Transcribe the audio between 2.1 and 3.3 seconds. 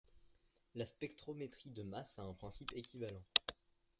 a un principe équivalent.